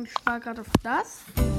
[0.00, 1.49] und ich spare gerade auf das.